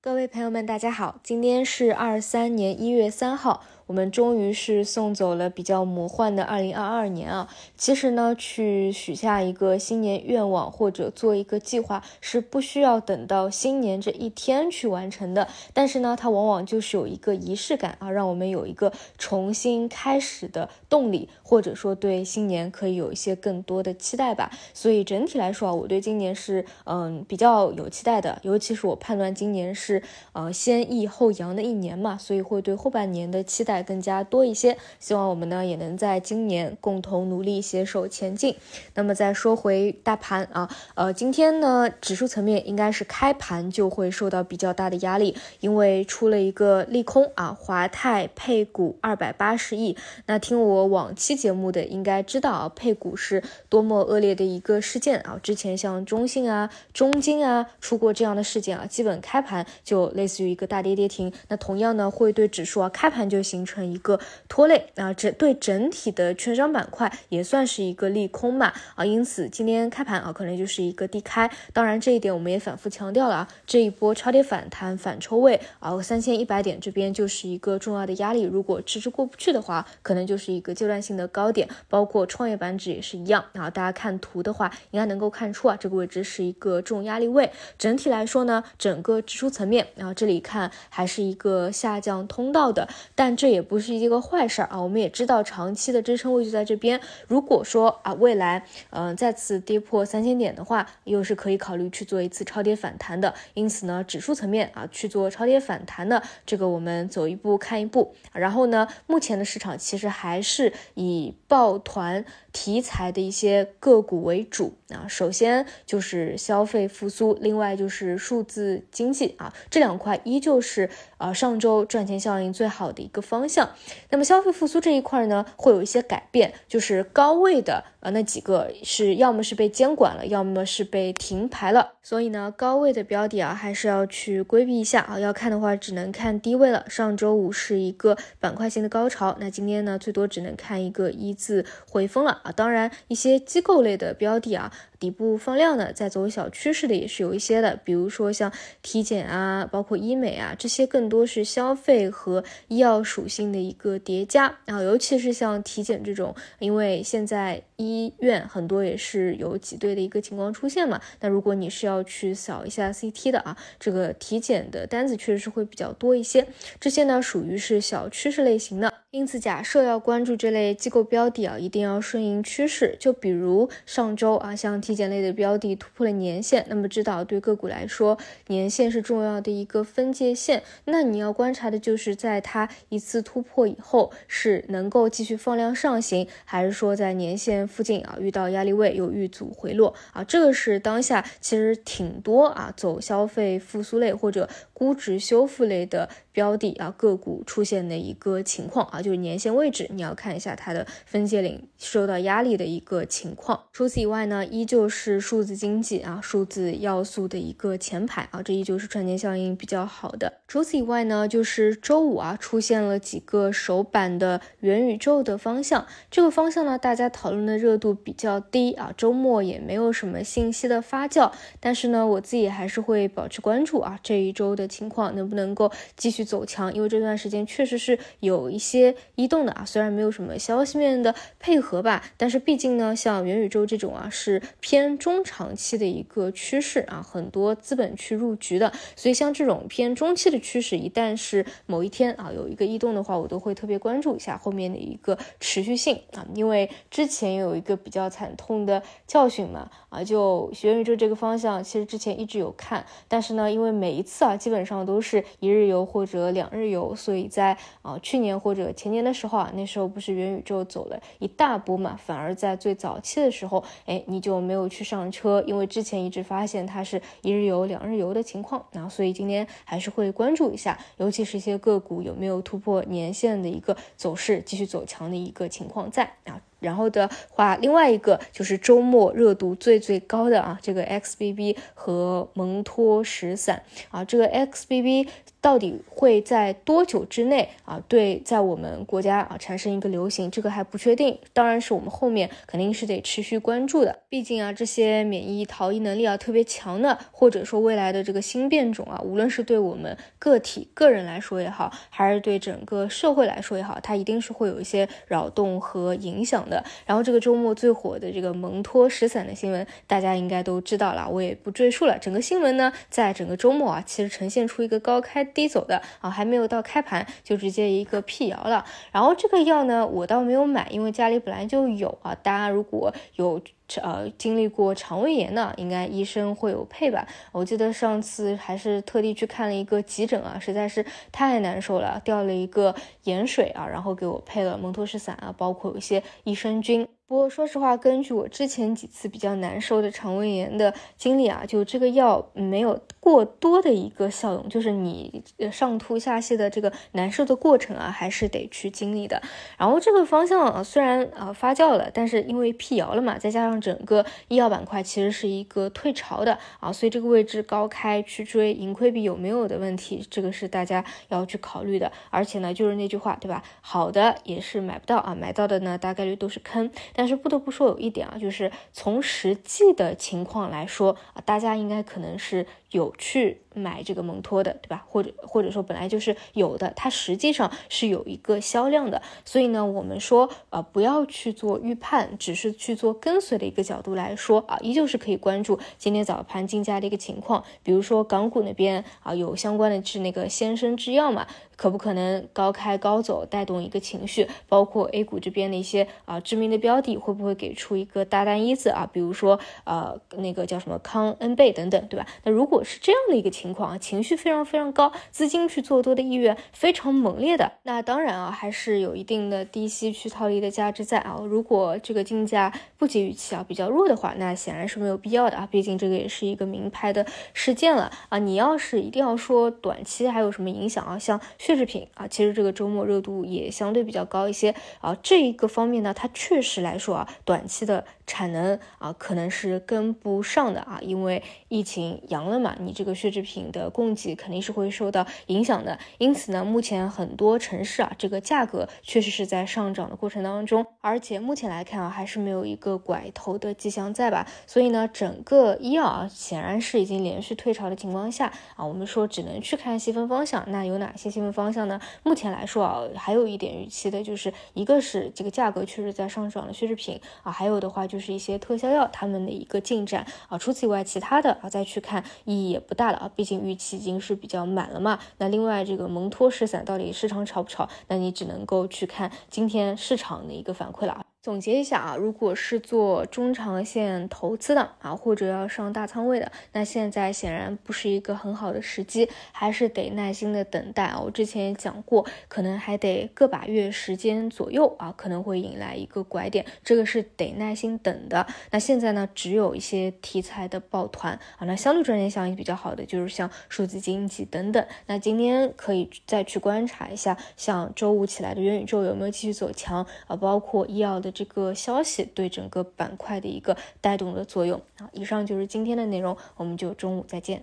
[0.00, 3.64] 各位朋友们，大家好，今天是二三年一月三号。
[3.88, 7.48] 我们终于是送走了比较魔幻的二零二二年啊！
[7.78, 15.48] 其实呢，去许下一个新年愿望或者做一个计划是不需要等到新年这一天去完成的。
[15.72, 24.52] 但是呢，它往往就是有一个仪式感啊，让我们有一个重新开始的动力，或者说对新年可以有一些更多的期待吧。
[24.74, 30.02] 所以整体来说啊，我对今年是嗯比较有期待的，尤其是我判断今年是
[30.34, 33.77] 呃先抑后扬的一年嘛，所以会对后半年的期待。
[33.82, 38.56] 更加多一些，希望我们呢也能在今年共同努力携手前进。
[38.94, 49.96] 那么再说回大盘啊，呃，今天呢指数层面应该是开盘就会受到比较大的压力，因为出了一个利空啊，华泰配股二百八十亿。
[50.26, 55.38] 那听我往期节目的应该知道啊，配股是多么恶劣的一个事件啊。
[55.42, 61.32] 之前像中信啊、中金啊出过这样的事件啊，基本开盘就类似于一个大跌跌停。
[61.48, 71.50] 那同样呢会对指数啊开盘就形成一个拖累啊，这对整体的券商板块也算是一个利空嘛啊，因此今天开盘啊，可能就是一个低开。
[71.74, 81.68] 当然这一点我们也反复强调了啊，这一波超跌反弹反抽位啊，三千一百点这边就是一个重要的压力，如果迟迟过不去的话，可能就是一个阶段性的高点。
[81.88, 87.50] 包括创业板指也是一样啊，大家看图的话，应该能够看出啊，这个位置是一个重压力位。
[87.76, 93.57] 整体来说呢，整个指数层面啊，这里看还是一个下降通道的，但这也。
[93.58, 97.00] 也不是一个坏事啊，我们也知道长期的支撑位就在这边。
[97.26, 103.34] 如果说啊未来嗯再次跌破三千点的话，又是可以考虑去做一次超跌反弹的。
[103.54, 108.14] 因此呢，指数层面啊去做超跌反弹的这个，我们走一步看一步。
[108.32, 115.08] 然后呢，目前的市场其实还是以抱团题材的一些个股为主啊。
[115.08, 123.47] 首先就是消费复苏，另外就是数字经济啊，这两块依旧是啊上周赚钱效应最好的一个方。
[123.48, 123.70] 向，
[124.10, 135.18] 那么消费复苏这一块呢，会有一些改变，就是高位的呃那几个是要么是被监管了，要么是被停牌了，所以呢，高位的标的啊，还是要去规避一下啊。
[135.18, 136.84] 要看的话，只能看低位了。
[136.88, 142.52] 上周五是一个板块性的高潮，那今天呢，最多只能看一个一字回风了啊。
[142.52, 144.72] 当然，一些机构类的标的啊。
[144.98, 166.46] 底部放量的，在走小趋势的也是有一些的，比如说像体检啊，包括医美啊，这些更多是消费和医药属性的一个叠加啊，尤其是像体检这种，因为现在医院很多也是有挤兑的一个情况出现嘛，那如果你是要去扫一下 CT 的啊，这个体检的单子确实是会比较多一些，
[166.80, 168.92] 这些呢属于是小趋势类型的。
[169.10, 172.94] 因此，假设要关注这类机构标的啊，一定要顺应趋势。
[173.00, 180.62] 就比如上周啊，像体检类的标的突破了年线，那么知道对个股来说，年线是重要的一个分界线。
[180.84, 190.22] 那你要观察的就是在它一次突破以后，是能够继续放量上行，还是说在年线附近啊遇到压力位又遇阻回落啊？
[190.22, 198.98] 这个是当下其实挺多啊走消费复苏类或者估值修复类的标的啊个股出现的一个情况啊。
[198.98, 203.58] 就就是年限位置，你要看一下它的分界岭受到压力的一个情况。
[203.72, 210.34] 除此以外呢，依旧是数字经济啊，数字要素的一个前排啊，这依旧是赚钱效应比较好的。
[210.46, 221.32] 除此以外呢，就是周五啊出现了几个首版的元宇宙的方向，这个方向呢大家讨论的热度比较低啊，周末也没有什么信息的发酵。
[221.60, 276.40] 但是呢，我自己还是会保持关注啊，这一周的情况能不能够继续走强，因为这段时间确实是有一些移动的啊，虽然没有什么消息面的配合吧，但是毕竟呢，像元宇宙这种啊，是偏中长期的一个趋势啊，很多资本去入局的，所以像这种偏中期的趋势，一旦是某一天啊有一个异动的话，我都会特别关注一下后面的一个持续性啊，因为之前有一个比较惨痛的教训嘛啊，就元宇宙这个方向，其实之前一直有看，但是呢，因为每一次啊基本上都是一日游或者两日游，所以在啊去年或者前年的时候啊，那时候不是元宇宙走了一大波嘛，反而在最早期的时候，哎，你就没有去上车，因为之前一直发现它是一日游、两日游的情况，然后所以今天还是会关注一下，尤其是一些个股有没有突破年线的一个走势，继续走强的一个情况在啊。
[276.60, 285.06] 然后的话，另外一个就是周末热度最最高的啊，这个 XBB 和蒙脱石散啊，这个 XBB
[285.40, 291.16] 到底会在多久之内啊，对，在我们国家啊产生一个流行，这个还不确定。
[291.32, 294.00] 当然是我们后面肯定是得持续关注的。
[294.08, 306.64] 毕竟啊，这些免疫逃逸能力啊特别强的，或者说未来的这个新变种啊，无论是对我们个体个人来说也好，还是对整个社会来说也好，它一定是会有一些扰动和影响的。
[306.84, 311.96] 然后这个周末最火的这个蒙脱石散的新闻，大家应该都知道了，我也不赘述了。
[311.96, 315.27] 整个新闻呢，在整个周末啊，其实呈现出一个高开。
[315.28, 318.64] 低走的啊，还没有到开盘就直接一个辟谣了。
[318.90, 322.14] 然后这个药呢，我倒没有买，因为家里本来就有啊。
[322.14, 323.40] 大家如果有
[323.76, 327.06] 呃经历过肠胃炎的，应该医生会有配吧。
[327.32, 332.74] 我记得上次还是特地去看了一个急诊啊，实在是太难受了，掉了一个
[333.04, 336.88] 盐水啊，然后给我配了蒙脱石散啊，包括有一些益生菌。
[337.06, 349.22] 不过说实话，根据我之前几次比较难受的肠胃炎的经历啊，就这个药没有过多的一个效用，就是你上吐下泻的这个难受的过程啊，还是得去经历的。
[349.56, 361.90] 然后这个方向啊，虽然啊发酵了，但是因为辟谣了嘛，再加上整个医药板块其实是一个退潮的啊，所以这个位置高开去追盈亏比有没有的问题，这个是大家要去考虑的。
[362.10, 363.42] 而且呢，就是那句话，对吧？
[363.60, 366.70] 好的也是买不到啊，买到的呢大概率都是坑。
[366.94, 372.46] 但是不得不说有一点啊，就是从实际的情况来说啊，大家应该可能是。
[372.70, 374.84] 有去买这个蒙脱的，对吧？
[374.86, 379.02] 或者或者说本来就是有的，它实际上是有一个销量的。
[379.24, 387.42] 所以呢，我们说呃不要去做预判，只是去做跟随的一个角度来说啊，依旧是可以关注今天早盘竞价的一个情况。
[387.62, 391.26] 比如说港股那边啊，有相关的是那个先生制药嘛，
[391.56, 394.28] 可不可能高开高走带动一个情绪？
[394.48, 398.88] 包括 A 股这边的一些啊知名的标的，会不会给出一个大单一字啊？
[398.92, 402.06] 比如说呃那个叫什么康恩贝等等，对吧？
[402.22, 411.18] 那如果是这样的一个情况啊，情绪非常非常高，资金去做多的意愿非常猛烈的，那当然啊，还是有一定的低吸去套利的价值在啊。
[411.22, 415.48] 如果这个竞价不及预期啊，比较弱的话，那显然是没有必要的啊。
[415.50, 418.18] 毕竟这个也是一个名牌的事件了啊。
[418.18, 424.96] 你要是一定要说短期还有什么影响啊，像血制品啊，其实这个周末热度也相对比较高一些啊。
[425.02, 432.56] 这一个方面呢，它确实来说啊，短期的产能啊，可能是跟不上的啊，因为疫情阳了嘛。
[432.58, 444.26] 你这个血制品的供给肯定是会受到影响的，因此呢，目前很多城市啊，这个价格确实是在上涨的过程当中，而且目前来看啊，还是没有一个拐头的迹象在吧？
[444.46, 450.42] 所以呢，整个医药啊，显然是已经连续退潮的情况下啊，我们说只能去看细分方向。
[450.48, 451.78] 那有哪些细分方向呢？
[452.02, 460.38] 目前来说啊，还有一点预期的就是一个是这个价格确实在上涨的血制品啊，还有的话就就是一些特效药他们的一个进展啊。
[460.38, 462.04] 除此以外，其他的啊，再去看。
[462.24, 465.00] 意义也不大了啊，毕竟预期已经是比较满了嘛。
[465.16, 467.68] 那另外这个蒙脱石散到底市场炒不炒？
[467.88, 471.07] 那你只能够去看今天市场的一个反馈了。
[471.28, 480.98] 总结一下啊，如果是做中长线投资的啊，或者要上大仓位的，那现在显然不是一个很好的时机，还是得耐心的等待啊。
[480.98, 488.26] 我之前也讲过，可能还得个把月时间左右啊，可能会引来一个拐点，这个是得耐心等的。
[488.50, 494.66] 那现在呢，只有一些题材的抱团啊，那相对赚钱效应比较好的就是像数字经济等等。
[494.86, 501.12] 那今天可以再去观察一下，像周五起来的元宇宙有没有继续走强啊，包括医药的。
[501.18, 507.42] 这个消息对整个板块的一个带动的作用啊，以上就是今天的内容，我们就中午再见。